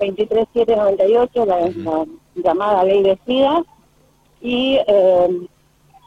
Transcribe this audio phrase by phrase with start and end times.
[0.00, 3.62] 23798, la, la llamada ley de SIDA,
[4.40, 5.48] y eh,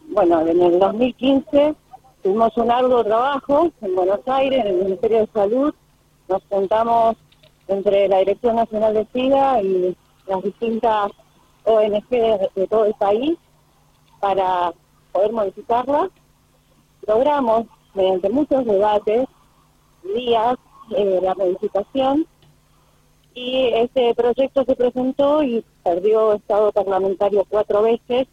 [0.10, 1.76] bueno, en el 2015
[2.24, 5.74] tuvimos un arduo trabajo en Buenos Aires, en el Ministerio de Salud,
[6.28, 7.16] nos juntamos
[7.68, 9.96] entre la Dirección Nacional de SIDA y
[10.28, 11.12] las distintas
[11.66, 13.38] ONG de, de todo el país
[14.20, 14.74] para
[15.12, 16.10] poder modificarla.
[17.08, 19.28] Logramos, mediante muchos debates,
[20.16, 20.56] días,
[20.96, 22.26] eh, la modificación
[23.36, 28.28] y este proyecto se presentó y perdió estado parlamentario cuatro veces,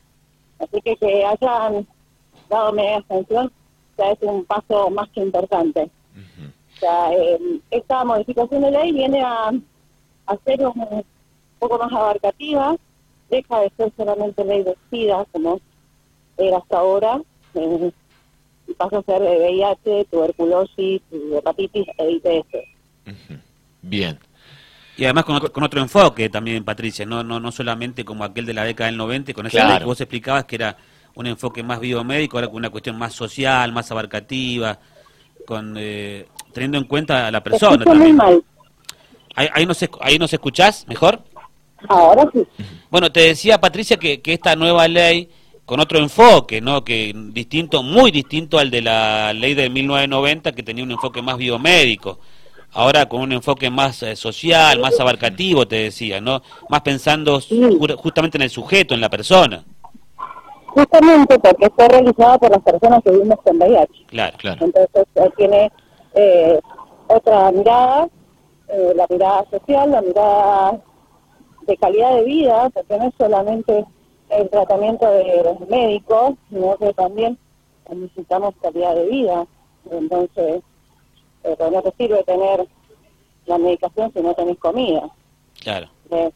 [0.59, 1.87] así que que hayan
[2.49, 3.53] dado media extensión
[3.97, 5.91] ya es un paso más que importante.
[6.77, 7.39] O sea, eh,
[7.71, 9.53] esta modificación de ley viene a,
[10.27, 11.05] a ser un
[11.59, 12.77] poco más abarcativa,
[13.29, 15.61] deja de ser solamente ley de SIDA, como
[16.39, 17.21] era hasta ahora,
[17.55, 17.93] eh,
[18.67, 23.21] y pasa a ser de VIH, tuberculosis, hepatitis e ITS.
[23.83, 24.19] Bien.
[25.01, 28.45] Y además con otro, con otro enfoque también, Patricia, no, no, no solamente como aquel
[28.45, 29.71] de la década del 90, con esa Claro.
[29.71, 30.77] ley que vos explicabas que era
[31.15, 34.79] un enfoque más biomédico, ahora con una cuestión más social, más abarcativa,
[35.47, 38.15] con eh, teniendo en cuenta a la persona también.
[38.15, 38.45] mal.
[39.35, 41.23] Ahí, ahí, nos, ahí nos escuchás mejor.
[41.89, 42.47] Ahora sí.
[42.91, 45.31] Bueno, te decía Patricia que, que esta nueva ley
[45.65, 46.85] con otro enfoque, ¿no?
[46.85, 51.39] Que distinto, muy distinto al de la ley de 1990 que tenía un enfoque más
[51.39, 52.21] biomédico.
[52.73, 56.41] Ahora con un enfoque más eh, social, más abarcativo, te decía, ¿no?
[56.69, 59.65] Más pensando ju- justamente en el sujeto, en la persona.
[60.67, 64.05] Justamente porque fue realizada por las personas que vivimos con VIH.
[64.07, 64.65] Claro, Claro.
[64.65, 65.73] Entonces eh, tiene
[66.15, 66.61] eh,
[67.09, 68.09] otra mirada,
[68.69, 70.81] eh, la mirada social, la mirada
[71.67, 73.85] de calidad de vida, porque no es solamente
[74.29, 77.37] el tratamiento de los médicos, sino que también
[77.93, 79.47] necesitamos calidad de vida.
[79.91, 80.63] Entonces,
[81.45, 82.67] eh, pues no te sirve tener
[83.47, 85.11] la medicación si no tenés comida,
[85.61, 85.89] claro.
[86.11, 86.31] eh,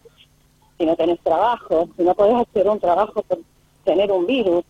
[0.78, 3.38] si no tenés trabajo, si no podés hacer un trabajo por
[3.84, 4.64] tener un virus.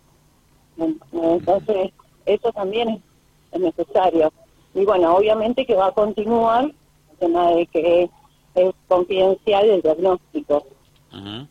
[1.11, 1.91] Entonces,
[2.25, 2.99] eso también es,
[3.53, 4.31] es necesario.
[4.73, 8.09] Y bueno, obviamente que va a continuar el tema de que
[8.55, 10.67] es confidencial el diagnóstico.
[11.13, 11.47] Ujú.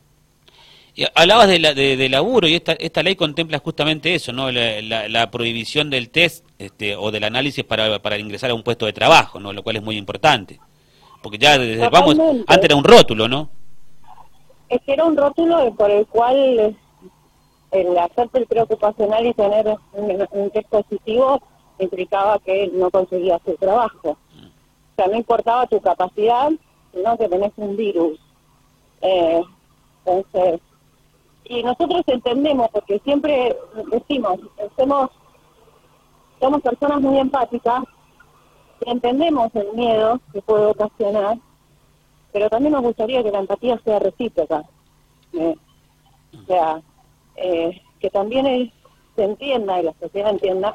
[0.97, 4.50] Y hablabas de, la, de, de laburo y esta, esta ley contempla justamente eso, ¿no?
[4.53, 8.62] La, la- la prohibición del test este, o del análisis para, para ingresar a un
[8.62, 9.53] puesto de trabajo, ¿no?
[9.53, 10.60] Lo cual es muy importante.
[11.22, 12.16] Porque ya desde vamos,
[12.47, 13.49] antes era un rótulo, ¿no?
[14.69, 16.77] Es que era un rótulo por el cual eh,
[17.72, 21.43] el hacerte el preocupacional y tener un, un test positivo
[21.81, 24.11] implicaba que no conseguías el trabajo.
[24.11, 26.50] O sea, no importaba tu capacidad,
[26.93, 28.21] sino que tenés un virus.
[29.03, 29.43] Eh,
[30.06, 30.61] entonces,
[31.44, 33.56] y nosotros entendemos, porque siempre
[33.91, 34.38] decimos,
[34.77, 35.10] somos,
[36.41, 37.84] somos personas muy empáticas,
[38.84, 41.38] y entendemos el miedo que puede ocasionar,
[42.32, 44.65] pero también nos gustaría que la empatía sea recíproca.
[45.32, 45.55] Eh,
[46.37, 46.82] o sea,
[47.37, 48.72] eh, que también
[49.15, 50.75] se entienda y la sociedad entienda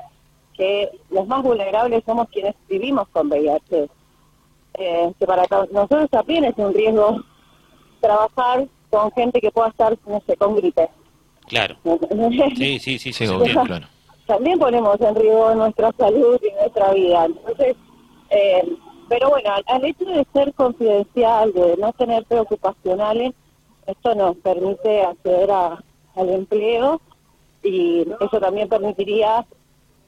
[0.53, 3.89] que los más vulnerables somos quienes vivimos con VIH.
[4.75, 7.21] Eh, que para nosotros también es un riesgo
[7.99, 10.89] trabajar con gente que pueda estar, no sé, con gripe.
[11.47, 11.75] Claro.
[12.57, 13.61] Sí, sí, sí, sí, entiende.
[13.65, 13.87] claro.
[14.27, 17.25] también ponemos en riesgo nuestra salud y nuestra vida.
[17.25, 17.75] Entonces,
[18.29, 18.75] eh,
[19.07, 23.33] pero bueno, al, al hecho de ser confidencial, de no tener preocupacionales,
[23.87, 25.83] esto nos permite acceder a-
[26.15, 27.01] al empleo
[27.63, 29.45] y eso también permitiría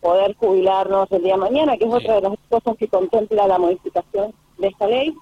[0.02, 1.98] poder jubilarnos el día de mañana, que es Sí.
[1.98, 5.14] otra de las cosas que contempla la modificación de esta ley.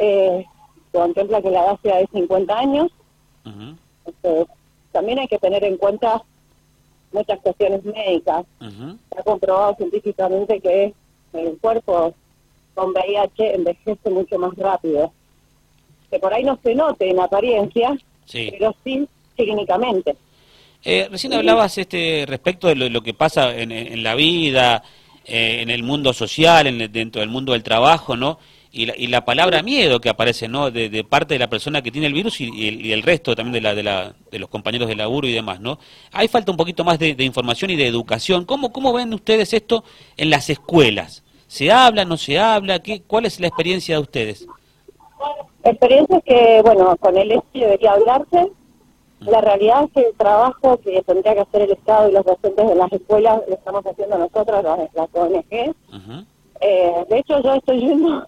[0.00, 0.44] Eh,
[0.92, 2.90] contempla que la sea de 50 años,
[4.06, 4.46] este,
[4.92, 6.22] también hay que tener en cuenta
[7.12, 8.44] muchas cuestiones médicas.
[8.60, 8.96] ujú.
[9.12, 10.92] Se ha comprobado científicamente que
[11.32, 12.14] el cuerpo
[12.74, 15.12] con VIH envejece mucho más rápido.
[16.10, 18.48] Que por ahí no se note en apariencia, Sí.
[18.50, 19.06] pero sí
[19.36, 20.16] clínicamente.
[20.84, 24.82] Eh, recién hablabas este respecto de lo, lo que pasa en, en la vida,
[25.24, 28.38] eh, en el mundo social, en dentro del mundo del trabajo, ¿no?
[28.70, 30.70] Y la, y la palabra miedo que aparece, ¿no?
[30.70, 33.02] De, de parte de la persona que tiene el virus y, y el, y el
[33.02, 35.78] resto también de, la, de, la, de los compañeros de laburo y demás, ¿no?
[36.12, 38.44] Hay falta un poquito más de, información y de educación.
[38.44, 39.84] ¿Cómo, ¿Cómo ven ustedes esto
[40.16, 41.24] en las escuelas?
[41.46, 42.80] ¿Se habla, no se habla?
[42.80, 44.46] ¿Qué, ¿Cuál es la experiencia de ustedes?
[45.64, 48.52] Experiencias que, bueno, con el ESI debería hablarse.
[49.20, 52.68] La realidad es que el trabajo que tendría que hacer el Estado y los docentes
[52.68, 55.74] de las escuelas lo estamos haciendo nosotros, las, las ONG.
[56.60, 58.26] Eh, de hecho, yo estoy yendo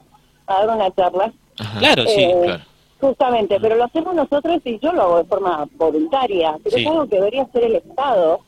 [0.51, 1.79] a dar una charla Ajá.
[1.79, 2.23] Claro, sí.
[2.23, 2.63] Eh, claro.
[3.01, 6.83] Justamente, pero lo hacemos nosotros y yo lo hago de forma voluntaria, pero Sí.
[6.83, 8.41] es algo que debería hacer el Estado,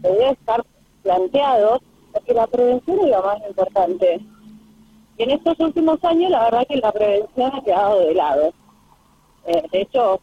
[0.00, 0.64] debería estar
[1.02, 1.80] planteado,
[2.12, 4.20] porque la prevención es lo más importante.
[5.18, 8.52] Y en estos últimos años, la verdad que la prevención ha quedado de lado.
[9.46, 10.20] Eh, de hecho,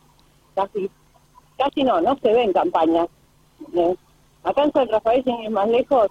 [0.55, 0.89] casi,
[1.57, 3.07] casi no, no se ven campañas.
[3.75, 3.95] Eh,
[4.43, 6.07] acá en San Rafael, sin ir más lejos,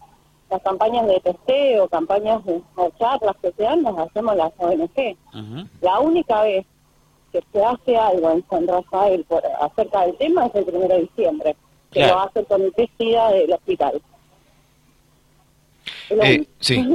[0.53, 5.17] las campañas de testeo, campañas de, o charlas que se dan, las hacemos las ONG.
[5.81, 6.67] La única vez
[7.33, 11.01] que se hace algo en San Rafael por, acerca del tema es el primero de
[11.03, 11.57] diciembre,
[11.91, 12.15] que Claro.
[12.15, 14.03] lo hace el Comité del hospital.
[16.11, 16.87] Eh, sí.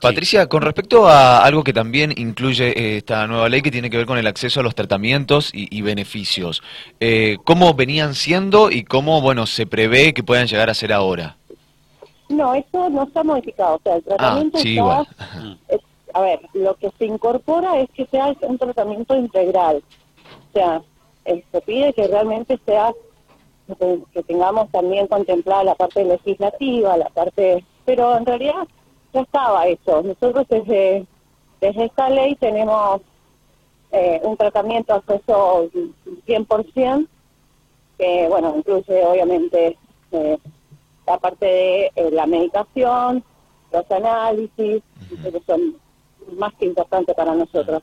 [0.00, 3.98] Patricia, con respecto a algo que también incluye eh, esta nueva ley que tiene que
[3.98, 6.62] ver con el acceso a los tratamientos y, y beneficios,
[7.00, 11.36] eh, ¿cómo venían siendo y cómo, bueno, se prevé que puedan llegar a ser ahora?
[12.30, 13.76] No, eso no está modificado.
[13.76, 14.80] O sea, el Ah, tratamiento sí, está...
[14.80, 15.06] igual.
[15.68, 15.80] es-
[16.12, 19.82] a ver, lo que se incorpora es que sea un tratamiento integral.
[20.48, 20.82] O sea,
[21.24, 22.92] se pide que realmente sea,
[23.78, 27.64] que, que tengamos también contemplada la parte legislativa, la parte...
[27.84, 28.66] Pero en realidad
[29.12, 30.02] ya estaba eso.
[30.02, 31.06] Nosotros desde,
[31.60, 33.00] desde esta ley tenemos
[33.92, 35.68] eh, un tratamiento acceso
[36.26, 37.06] 100%,
[37.98, 39.76] que, bueno, incluye obviamente
[40.10, 40.38] eh,
[41.10, 43.24] la parte de eh, la medicación,
[43.72, 44.82] los análisis,
[45.22, 45.76] que son
[46.38, 47.82] más que importantes para nosotros.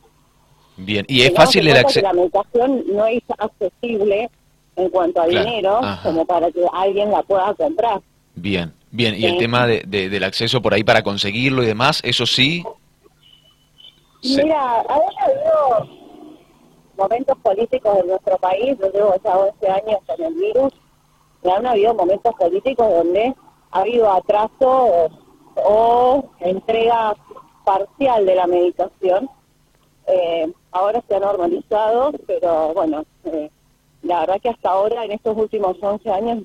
[0.78, 2.06] Bien, y es fácil el acceso.
[2.06, 4.30] La medicación no es accesible
[4.76, 6.04] en cuanto a Claro, dinero, ajá.
[6.10, 8.00] como para que alguien la pueda comprar.
[8.36, 9.38] Bien, bien, y el Sí.
[9.40, 12.64] tema de, de- del acceso por ahí para conseguirlo y demás, eso sí.
[14.24, 14.82] Mira, ha
[15.26, 15.90] habido
[16.98, 20.74] momentos políticos en nuestro país, yo llevo ya 11 años con el virus,
[21.44, 23.34] han habido momentos políticos donde
[23.72, 25.10] ha habido atraso
[25.56, 27.16] o entrega
[27.66, 29.30] parcial de la medicación.
[30.08, 33.50] Eh, ahora se ha normalizado, pero bueno, eh,
[34.04, 36.44] la verdad que hasta ahora, en estos últimos 11 años,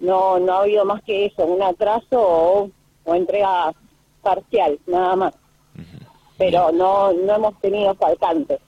[0.00, 2.70] no, no ha habido más que eso, un atraso o,
[3.04, 3.72] o entrega
[4.22, 5.34] parcial, nada más.
[6.36, 8.60] Pero no, no hemos tenido faltantes.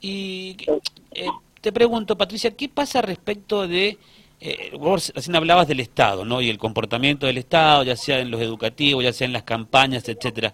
[0.00, 0.56] Y
[1.12, 1.28] eh,
[1.60, 3.98] te pregunto, Patricia, ¿qué pasa respecto de...
[4.40, 6.40] Eh, vos recién hablabas del Estado, ¿no?
[6.42, 10.08] Y el comportamiento del Estado, ya sea en los educativos, ya sea en las campañas,
[10.08, 10.52] etcétera.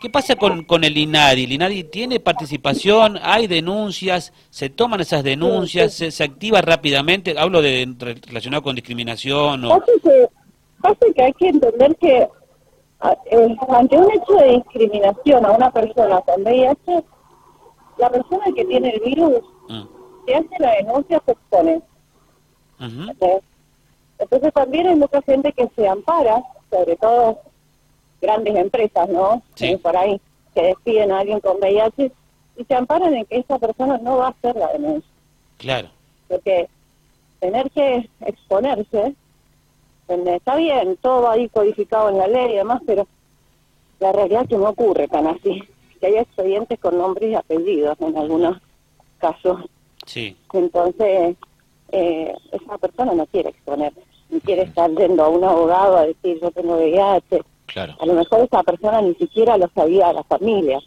[0.00, 1.44] ¿Qué pasa con, con el INADI?
[1.44, 3.18] ¿El INADI tiene participación?
[3.22, 4.32] ¿Hay denuncias?
[4.50, 5.94] ¿Se toman esas denuncias?
[5.94, 7.34] ¿Se, se activa rápidamente?
[7.38, 9.70] Hablo de re- relacionado con discriminación o...
[9.70, 10.28] Pasa que,
[10.82, 16.20] pasa que hay que entender que eh, ante un hecho de discriminación a una persona
[16.20, 17.04] con VIH,
[17.98, 19.82] la persona que tiene el virus, Mm,
[20.26, 21.80] si hace la denuncia, se expone.
[22.78, 27.40] Entonces también hay mucha gente que se ampara, sobre todo
[28.20, 29.42] grandes empresas, ¿no?
[29.54, 29.66] Sí.
[29.66, 30.20] Eh, por ahí,
[30.54, 32.10] que despiden a alguien con VIH
[32.56, 35.10] y se amparan en que esa persona no va a hacer la denuncia.
[35.58, 35.88] Claro,
[36.28, 36.68] porque
[37.40, 39.14] tener que exponerse,
[40.08, 43.06] está bien, todo ahí codificado en la ley y demás, pero
[44.00, 45.62] la realidad es que no ocurre tan así,
[46.00, 48.58] que hay expedientes con nombres y apellidos en algunos
[49.18, 49.64] casos,
[50.06, 51.36] sí, entonces
[51.92, 54.00] eh, esa persona no quiere exponerse,
[54.30, 57.94] ni quiere estar yendo a un abogado a decir yo tengo VIH, Claro.
[58.00, 60.78] a lo mejor esa persona ni siquiera lo sabía la familia,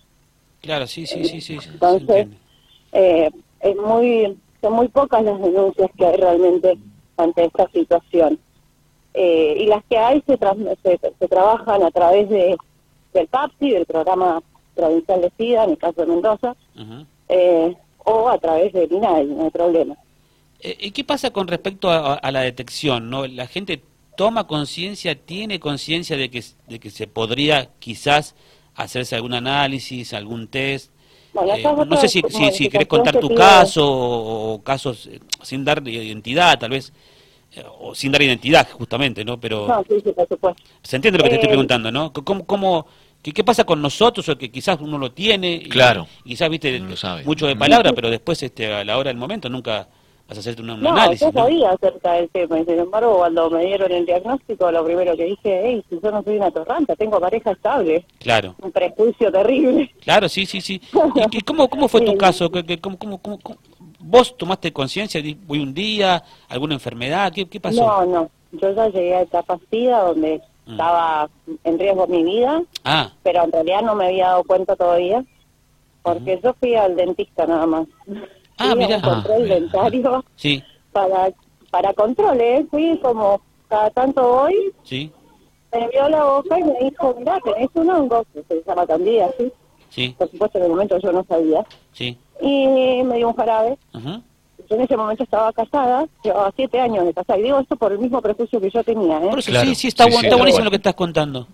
[0.62, 1.58] claro, sí, sí, sí, sí.
[1.74, 2.28] Entonces,
[2.94, 3.30] eh,
[3.60, 6.78] es muy son muy pocas las denuncias que hay realmente
[7.18, 8.40] ante esta situación.
[9.14, 12.56] Eh, y las que hay se, tras- se, se trabajan a través de
[13.14, 14.42] del PAPSI del programa
[14.76, 16.56] provincial de SIDA en el caso de Mendoza
[17.28, 17.76] eh,
[18.06, 19.96] o a través del INAI no hay problema
[20.62, 23.10] ¿Y qué pasa con respecto a, a la detección?
[23.10, 23.26] ¿no?
[23.28, 23.82] ¿La gente
[24.18, 28.36] toma conciencia, tiene conciencia de que, de que se podría quizás
[28.76, 30.92] hacerse algún análisis, algún test?
[31.34, 35.20] Bueno, Eh, no sé si, si, si querés contar tu caso o, o casos eh,
[35.44, 36.92] sin dar identidad, tal vez,
[37.56, 39.40] eh, o sin dar identidad justamente, ¿no?
[39.40, 42.12] Pero no sí sí por supuesto se entiende lo que te estoy Eh, preguntando, ¿no?
[42.14, 42.88] ¿Cómo, cómo,
[43.22, 45.54] qué, qué pasa con nosotros o que quizás uno lo tiene?
[45.54, 46.08] y- Claro.
[46.26, 47.24] y quizás, viste, No lo sabe.
[47.24, 49.88] mucho de palabra, pero después este, a la hora del momento nunca
[50.30, 51.42] vas a hacerte un, un no análisis, yo ¿no?
[51.42, 55.26] sabía acerca del tema y sin embargo cuando me dieron el diagnóstico lo primero que
[55.26, 58.56] dije hey si yo no soy una torranta tengo pareja estable Claro.
[58.62, 60.80] un prejuicio terrible Claro, sí, sí, sí.
[61.34, 62.18] ¿Y, y cómo, cómo fue tu Sí.
[62.18, 62.50] caso?
[62.52, 63.60] ¿Qué- qué- cómo, cómo, cómo- cómo-
[64.02, 65.22] ¿Vos tomaste conciencia?
[65.46, 66.24] ¿Voy un día?
[66.48, 67.34] ¿Alguna enfermedad?
[67.34, 67.86] ¿Qué, qué pasó?
[67.86, 68.30] No, no.
[68.54, 70.72] Yo ya llegué a etapa SIDA donde Mm.
[70.74, 71.30] estaba
[71.64, 75.24] en riesgo mi vida, Ah, pero en realidad no me había dado cuenta todavía,
[76.04, 77.88] porque yo fui al dentista nada más.
[78.60, 78.96] Ah, Fui a mirá.
[78.98, 79.60] un control Ah, bien.
[79.72, 81.32] dentario sí, para,
[81.72, 82.66] para controles.
[82.70, 85.12] Fui como cada tanto voy, sí,
[85.72, 89.30] me vio la boca y me dijo, mira, tenés un hongo, que se llama candida,
[89.38, 89.52] ¿sí?
[89.90, 91.66] sí, Por supuesto, en el momento yo no sabía.
[91.94, 92.18] sí.
[92.42, 93.78] Y me dio un jarabe.
[93.94, 94.22] Ujú.
[94.70, 97.40] Yo en ese momento estaba casada, llevaba siete años de casada.
[97.40, 99.30] Y digo esto por el mismo prejuicio que yo tenía, ¿eh?
[99.30, 99.68] Por eso Claro.
[99.70, 101.48] sí, sí, está, Sí, está buenísimo lo que estás contando.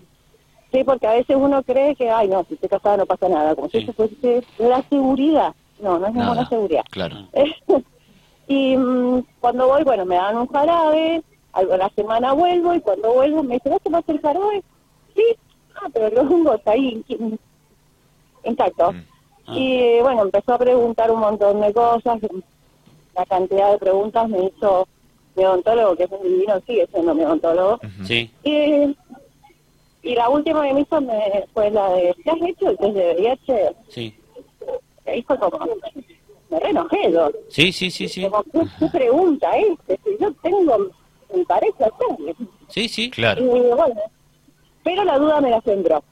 [0.72, 3.54] Sí, porque a veces uno cree que, ay, no, si estoy casada no pasa nada,
[3.54, 5.54] como si eso fuese la seguridad.
[5.80, 6.84] No, no es ninguna seguridad.
[6.90, 7.16] Claro.
[8.48, 12.80] y mm, cuando voy, bueno, me dan un jarabe, algo a la semana vuelvo y
[12.80, 14.62] cuando vuelvo me dicen, ¿vos tomaste el jarabe?
[15.14, 15.22] Sí,
[15.76, 17.38] ah, pero los hongos ahí in-
[18.44, 18.94] intactos.
[18.94, 18.98] Mm.
[19.48, 19.52] Ah.
[19.56, 22.18] Y eh, bueno, empezó a preguntar un montón de cosas,
[23.14, 24.86] la cantidad de preguntas me hizo
[25.34, 27.78] mi odontólogo, que es un divino, sigue siendo mi odontólogo.
[28.04, 28.30] Sí.
[28.42, 28.96] Y,
[30.02, 32.94] y la última que me hizo me, fue la de, ¿te has hecho el test
[32.94, 33.76] de VIH?
[33.88, 34.14] Sí.
[35.06, 35.58] Ahí fue como,
[36.50, 37.30] me re enojé yo.
[37.48, 38.22] Sí, sí, sí, sí.
[38.22, 39.98] Como, ¿qué, qué pregunta es?
[40.04, 40.90] Si yo tengo
[41.34, 42.36] mi pareja hacer.
[42.68, 43.10] Sí, sí.
[43.10, 43.42] Claro.
[43.42, 44.00] Y bueno,
[44.84, 46.02] pero la duda me la sembró.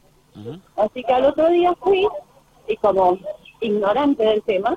[0.77, 2.07] Así que al otro día fui
[2.67, 3.19] y como
[3.61, 4.77] ignorante del tema,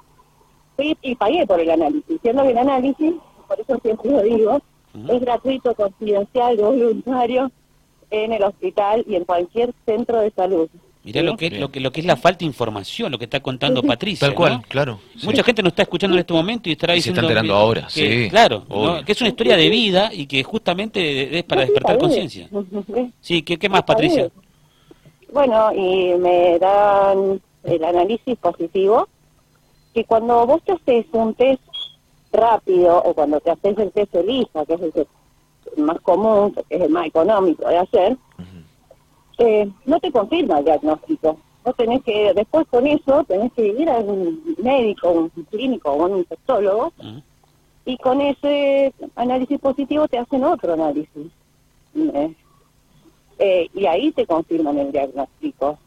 [0.75, 2.19] fui y pagué por el análisis.
[2.21, 3.13] Siendo que el análisis,
[3.47, 4.61] por eso siempre lo digo,
[5.09, 7.51] es gratuito, confidencial, voluntario
[8.09, 10.69] en el hospital y en cualquier centro de salud.
[11.07, 13.23] Mirá lo que, es, lo, que, lo que es la falta de información, lo que
[13.23, 13.81] está contando.
[13.93, 14.27] Patricia.
[14.27, 14.61] Tal cual, ¿no?
[14.67, 14.99] claro.
[15.17, 15.25] sí.
[15.25, 17.59] Mucha gente nos está escuchando en este momento y estará Y se está enterando que-
[17.59, 18.65] ahora, que- sí, Claro,
[19.05, 22.49] que es una historia de vida y que justamente es para despertar conciencia.
[23.21, 23.41] Sí.
[23.43, 23.83] ¿qué, qué más.
[23.83, 24.29] Patricia?
[25.31, 29.07] Bueno, y me dan el análisis positivo,
[29.93, 31.61] que cuando vos te haces un test
[32.31, 35.07] rápido o cuando te haces el test ELISA, que es el
[35.83, 38.56] más común, que es el más económico de hacer, Ujú.
[39.39, 41.37] Eh, no te confirma el diagnóstico.
[41.63, 46.05] Vos tenés que, después con eso, tenés que ir a un médico, un clínico o
[46.05, 46.93] un infectólogo,
[47.85, 51.27] y con ese análisis positivo te hacen otro análisis.
[51.95, 52.33] Eh,
[53.39, 55.77] eh, y ahí te confirman el diagnóstico.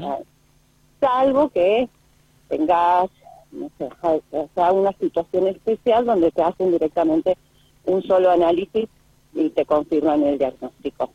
[0.00, 0.18] Ah,
[1.00, 1.88] Salvo que
[2.48, 3.10] tengas,
[3.52, 3.88] no sé,
[4.30, 7.36] o sea, una situación especial donde te hacen directamente
[7.84, 8.88] un solo análisis
[9.34, 11.10] y te confirman el diagnóstico.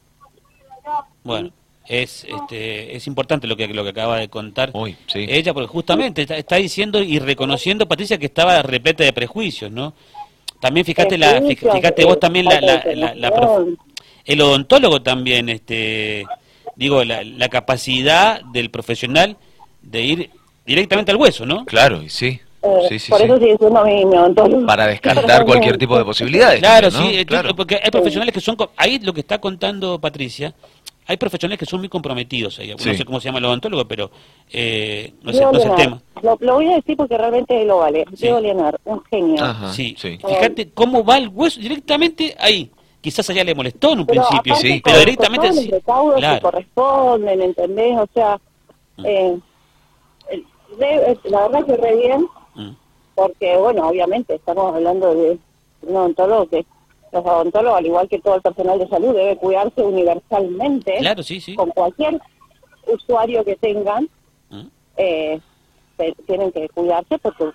[1.24, 1.52] Bueno,
[1.88, 5.26] es, este, es importante lo que, lo que acaba de contar Uy, sí.
[5.28, 9.94] ella, porque justamente está, está diciendo y reconociendo, Patricia, que estaba repleta de prejuicios, ¿no?
[10.60, 13.66] También fíjate, la, fij- Prejuicios, fíjate eh, vos también la, la, la- la
[14.26, 16.26] el odontólogo también, este,
[16.76, 19.38] digo, la, la capacidad del profesional
[19.82, 20.30] de ir
[20.66, 21.66] directamente al hueso, ¿no?
[21.66, 22.40] Claro, y sí.
[22.64, 23.26] Eh, Sí, sí, por sí.
[23.26, 24.66] eso sigue siendo mi, mi odontólogo.
[24.68, 26.60] Para descartar cualquier tipo de posibilidades.
[26.60, 27.12] Claro, también, ¿no?
[27.16, 27.56] sí, eh, Claro.
[27.56, 30.54] porque hay profesionales que son, ahí lo que está contando Patricia,
[31.08, 32.90] hay profesionales que son muy comprometidos, ahí, Sí.
[32.90, 34.12] no sé cómo se llama el odontólogo, pero
[34.52, 36.02] eh, no, sé, no es el tema.
[36.22, 38.06] Lo, lo voy a decir porque realmente lo vale.
[38.12, 38.24] Sí.
[38.24, 39.44] Diego Leonard, un genio.
[39.44, 40.20] Ajá, Sí, sí.
[40.20, 42.70] fíjate cómo va el hueso directamente ahí.
[43.02, 46.36] Quizás allá le molestó en un Pero principio, sí, pero con directamente los recaudos Claro.
[46.36, 47.98] que corresponden, ¿entendés?
[47.98, 48.40] O sea,
[48.98, 49.06] Mm.
[49.08, 49.38] eh,
[51.24, 52.28] la verdad que re bien,
[53.16, 55.38] porque, bueno, obviamente estamos hablando de
[55.84, 56.66] un odontólogo que
[57.12, 61.42] los odontólogos, al igual que todo el personal de salud, debe cuidarse universalmente Claro, sí,
[61.42, 61.56] sí.
[61.56, 62.20] con cualquier
[62.88, 64.10] usuario que tengan,
[64.50, 65.40] Mm, eh,
[66.28, 67.46] tienen que cuidarse porque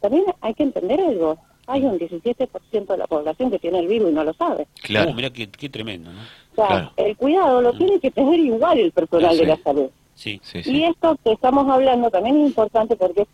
[0.00, 1.36] también hay que entender algo.
[1.66, 4.68] Hay un 17% de la población que tiene el virus y no lo sabe.
[4.82, 5.12] Claro.
[5.12, 6.20] Mira qué, qué tremendo, ¿no?
[6.20, 6.92] O sea, Claro.
[6.96, 9.38] el cuidado lo tiene que tener igual el personal Sí.
[9.40, 9.90] de la salud.
[10.14, 10.40] Sí.
[10.44, 10.84] Sí, Y sí.
[10.84, 13.26] esto que estamos hablando también es importante porque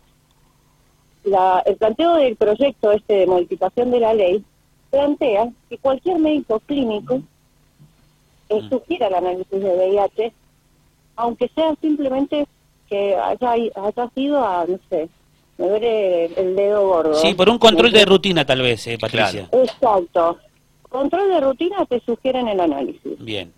[1.23, 4.43] la, el planteo del proyecto este de modificación de la ley
[4.91, 7.21] plantea que cualquier médico clínico
[8.49, 8.69] eh, Mm.
[8.69, 10.33] sugiera el análisis de VIH,
[11.15, 12.45] aunque sea simplemente
[12.89, 15.09] que haya, haya sido a, no sé,
[15.57, 17.13] me duele el dedo gordo.
[17.15, 19.47] Sí, por un control de rutina tal vez, eh, Patricia.
[19.51, 20.37] Exacto.
[20.89, 23.17] Control de rutina te sugieren el análisis.
[23.23, 23.51] Bien.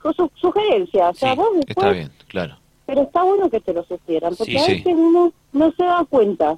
[0.00, 1.10] Con su, sugerencias.
[1.10, 2.56] O sea, Sí, vos después- Está bien, claro.
[2.86, 4.72] Pero está bueno que te lo sugieran, porque Sí, a sí.
[4.76, 6.56] veces uno no se da cuenta.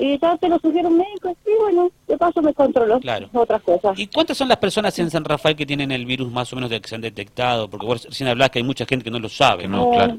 [0.00, 3.28] Y ya te lo sugiere un médico, y bueno, de paso me controlo Claro.
[3.32, 3.98] otras cosas.
[3.98, 6.70] ¿Y cuántas son las personas en San Rafael que tienen el virus más o menos
[6.70, 7.68] de que se han detectado?
[7.68, 9.66] Porque vos recién hablás que hay mucha gente que no lo sabe.
[9.66, 9.78] ¿no?
[9.86, 10.16] no, claro.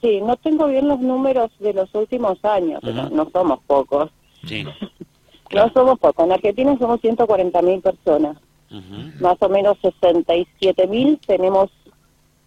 [0.00, 3.14] Sí, no tengo bien los números de los últimos años, pero Ujú.
[3.14, 4.10] no somos pocos.
[4.44, 4.64] Sí.
[5.48, 5.66] Claro.
[5.68, 6.24] No somos pocos.
[6.24, 8.38] En Argentina somos 140 mil personas.
[8.70, 9.22] Ujú.
[9.22, 11.70] Más o menos 67 mil tenemos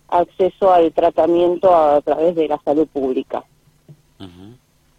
[0.09, 3.43] acceso al tratamiento a través de la salud pública.
[4.19, 4.55] Ujú.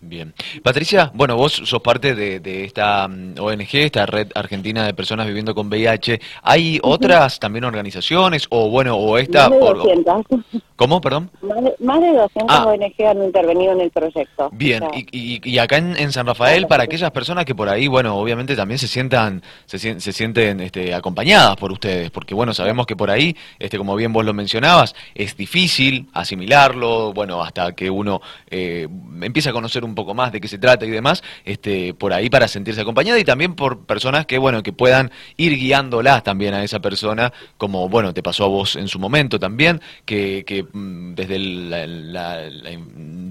[0.09, 0.33] Bien.
[0.63, 5.27] Patricia, bueno, vos sos parte de, de esta mm, ONG, esta red argentina de personas
[5.27, 6.21] viviendo con VIH.
[6.43, 9.49] ¿Hay otras también organizaciones o bueno, o esta...
[9.49, 10.25] Más de or- 200.
[10.77, 11.31] ¿Cómo, perdón?
[11.41, 12.67] Más de, más de 200 Ah.
[12.67, 14.51] ONG han intervenido en el proyecto.
[14.53, 17.55] Bien, O sea, y, y- y acá en, en San Rafael, para aquellas personas que
[17.55, 22.35] por ahí, bueno, obviamente también se sientan, se, se sienten este, acompañadas por ustedes, porque
[22.35, 27.43] bueno, sabemos que por ahí, este, como bien vos lo mencionabas, es difícil asimilarlo, bueno,
[27.43, 28.21] hasta que uno
[28.51, 28.87] eh,
[29.23, 32.31] empieza a conocer un poco más de qué se trata y demás, este, por ahí
[32.31, 36.62] para sentirse acompañada y también por personas que, bueno, que puedan ir guiándolas también a
[36.62, 41.15] esa persona, como, bueno, te pasó a vos en su momento también, que, que mm,
[41.15, 42.49] desde la,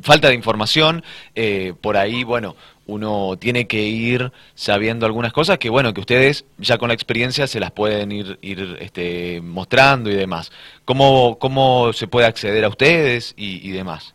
[0.02, 1.04] falta de información,
[1.36, 2.58] eh, por ahí, bueno,
[2.88, 7.48] uno tiene que ir sabiendo algunas cosas que, bueno, que ustedes ya con la experiencia
[7.48, 10.52] se las pueden ir, ir este, mostrando y demás.
[10.86, 14.14] ¿Cómo, ¿Cómo se puede acceder a ustedes y, y demás?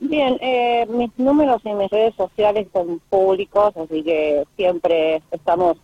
[0.00, 5.76] Bien, eh, mis números y mis redes sociales son públicos, así que siempre estamos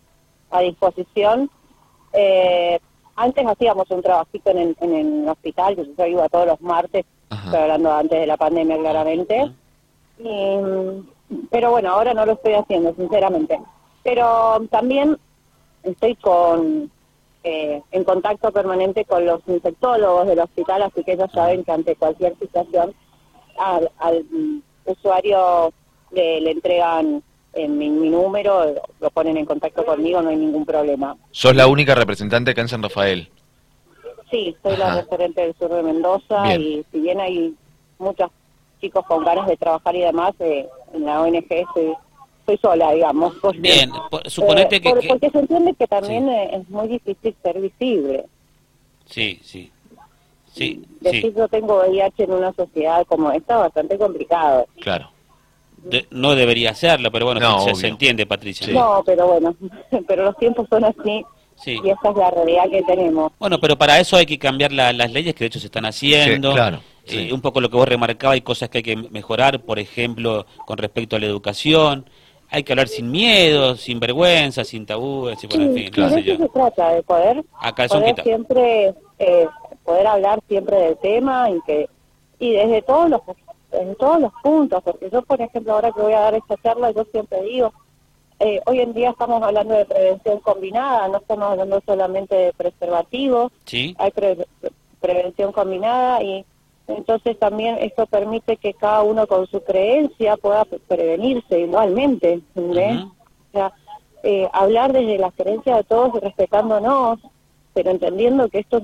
[0.50, 1.50] a disposición.
[2.12, 2.78] Eh,
[3.16, 7.04] antes hacíamos un trabajito en el, en el hospital, que yo iba todos los martes,
[7.30, 9.50] estoy hablando antes de la pandemia claramente.
[10.20, 10.58] Y,
[11.50, 13.60] pero bueno, ahora no lo estoy haciendo, sinceramente.
[14.04, 15.18] Pero también
[15.82, 16.90] estoy con
[17.42, 21.96] eh, en contacto permanente con los infectólogos del hospital, así que ellos saben que ante
[21.96, 22.94] cualquier situación
[23.58, 24.24] al, al
[24.84, 25.72] usuario
[26.10, 27.22] le, le entregan
[27.54, 31.16] en mi, mi, número, lo ponen en contacto conmigo, no hay ningún problema.
[31.30, 33.28] ¿Sos la única representante acá en San Rafael?
[34.30, 34.88] Sí, soy Ajá.
[34.88, 36.60] la referente del sur de Mendoza bien.
[36.60, 37.54] y si bien hay
[37.98, 38.30] muchos
[38.80, 41.92] chicos con ganas de trabajar y demás, eh, en la ONG estoy,
[42.40, 43.34] estoy sola, digamos.
[43.40, 43.90] Porque, bien,
[44.26, 46.56] suponete eh, que, por, Porque se entiende que también sí.
[46.56, 48.24] es muy difícil ser visible.
[49.06, 49.70] Sí, sí.
[50.54, 51.34] Sí, Decir sí.
[51.36, 54.66] yo tengo VIH en una sociedad como esta bastante complicado.
[54.80, 55.10] Claro.
[55.78, 58.66] De, no debería hacerlo, pero bueno, no, se, se, entiende, Patricia.
[58.66, 58.72] Sí.
[58.72, 59.54] No, pero bueno,
[60.08, 61.24] pero los tiempos son así.
[61.56, 61.78] Sí.
[61.84, 63.32] Y esa es la realidad que tenemos.
[63.38, 65.86] Bueno, pero para eso hay que cambiar la, las leyes que de hecho se están
[65.86, 66.50] haciendo.
[66.50, 66.80] Sí, claro.
[67.06, 70.46] Eh, un poco lo que vos remarcabas, hay cosas que hay que mejorar, por ejemplo,
[70.66, 72.08] con respecto a la educación.
[72.50, 75.92] Hay que hablar sin miedo, sin vergüenza, sin tabúes, y bueno, sí, en fin.
[75.92, 76.14] Claro.
[76.14, 79.46] De eso se trata, de poder, Acá poder siempre eh,
[79.84, 81.88] poder hablar siempre del tema y que
[82.38, 83.20] y desde todos los
[83.70, 86.92] desde todos los puntos, porque yo, por ejemplo, ahora que voy a dar esta charla,
[86.92, 87.72] yo siempre digo,
[88.38, 93.52] eh, hoy en día estamos hablando de prevención combinada, no estamos hablando solamente de preservativos,
[93.64, 93.94] ¿Sí?
[93.98, 94.46] hay pre
[95.00, 96.46] prevención combinada y
[96.86, 102.60] entonces también esto permite que cada uno con su creencia pueda prevenirse igualmente, ¿sí?
[102.60, 103.10] uh -huh.
[103.10, 103.72] O sea,
[104.22, 107.18] eh, hablar desde las creencias de todos respetándonos,
[107.74, 108.82] pero entendiendo que esto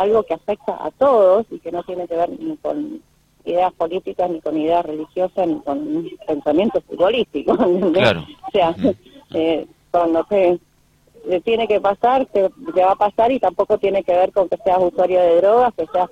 [0.00, 3.02] algo que afecta a todos y que no tiene que ver ni con
[3.44, 7.58] ideas políticas, ni con ideas religiosas, ni con pensamientos futbolísticos.
[7.92, 8.26] Claro.
[8.46, 8.74] O sea,
[9.34, 10.58] eh, cuando te,
[11.28, 14.48] te, tiene que pasar, te, te, va a pasar y tampoco tiene que ver con
[14.48, 16.08] que seas usuario de drogas, que seas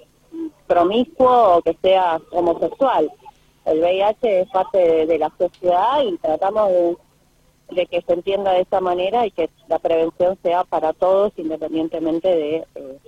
[0.67, 3.11] promiscuo o que seas homosexual.
[3.65, 6.97] El VIH es parte de, de la sociedad y tratamos de,
[7.71, 12.29] de, que se entienda de esa manera y que la prevención sea para todos independientemente
[12.29, 12.99] de eh,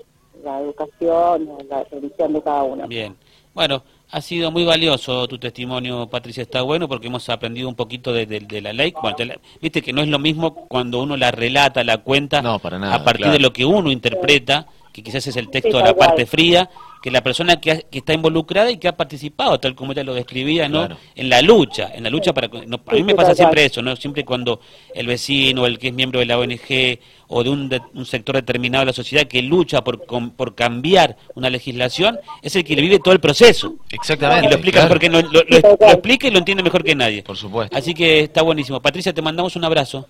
[0.44, 2.87] la educación o la religión de cada uno.
[2.87, 3.16] Bien.
[3.55, 8.12] Bueno, ha sido muy valioso tu testimonio, Patricia, está bueno porque hemos aprendido un poquito
[8.12, 8.92] de, de, de la ley.
[9.00, 12.61] Bueno, la, viste que no es lo mismo cuando uno la relata, la cuenta, no,
[12.62, 13.33] nada, a partir claro.
[13.35, 16.68] de lo que uno interpreta, que quizás es el texto sí, de la parte fría,
[17.03, 20.05] que la persona que, ha, que, está involucrada y que ha participado, tal como ella
[20.05, 20.81] lo describía, ¿no?
[20.81, 20.97] Claro.
[21.15, 22.49] En la lucha, en la lucha para...
[22.67, 23.97] No, a mí me pasa siempre eso, ¿no?
[23.97, 24.61] Siempre cuando
[24.95, 28.35] el vecino, el que es miembro de la ONG o de un, de un sector
[28.35, 32.77] determinado de la sociedad que lucha por, con, por cambiar una legislación, es el que
[32.77, 33.77] le vive todo el proceso.
[33.91, 34.47] Exactamente.
[34.47, 34.89] Y lo explica claro.
[34.89, 37.23] mejor que no, lo, lo, lo, explica y lo entiende mejor que nadie.
[37.23, 37.77] Por supuesto.
[37.77, 38.81] Así que está buenísimo.
[38.81, 40.07] Patricia, te mandamos un abrazo.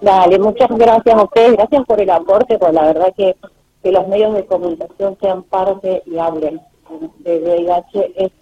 [0.00, 3.34] Dale, muchas gracias a ustedes, gracias por el aporte, pues la verdad que
[3.84, 6.60] que los medios de comunicación sean parte y hablen
[7.18, 8.32] de VIH es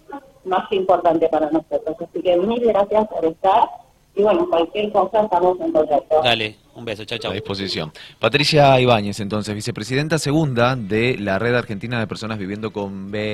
[0.45, 1.95] más importante para nosotros.
[1.99, 3.69] Así que mil gracias por estar
[4.15, 6.21] y bueno, cualquier cosa estamos en contacto.
[6.23, 7.31] Dale, un beso, chao, chao.
[7.31, 7.91] A disposición.
[8.19, 13.31] Patricia Ibáñez, entonces, vicepresidenta segunda de la Red Argentina de Personas Viviendo con VIH.